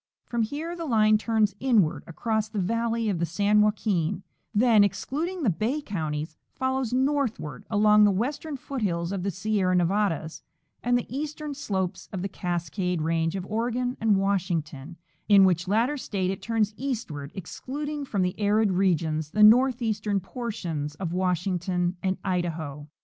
[0.25, 5.43] From here the line turns inward across the valley of the San Joaquin, then, excluding
[5.43, 10.41] the bay counties, follows northward along the western foothills of the Sierra Nevadas
[10.81, 14.97] and the eastern slopes of the Cascade range of Oregon and Washington,
[15.29, 20.95] in which latter state it turns eastward, excluding from the arid regions the northeastern portions
[20.95, 22.87] of Washington and Idaho.